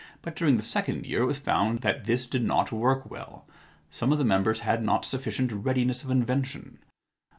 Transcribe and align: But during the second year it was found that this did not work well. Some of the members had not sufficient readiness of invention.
But 0.23 0.35
during 0.35 0.57
the 0.57 0.63
second 0.63 1.05
year 1.05 1.21
it 1.21 1.27
was 1.27 1.37
found 1.37 1.81
that 1.81 2.05
this 2.05 2.25
did 2.25 2.43
not 2.43 2.71
work 2.71 3.07
well. 3.11 3.45
Some 3.91 4.11
of 4.11 4.17
the 4.17 4.25
members 4.25 4.61
had 4.61 4.81
not 4.81 5.05
sufficient 5.05 5.51
readiness 5.51 6.01
of 6.03 6.09
invention. 6.09 6.79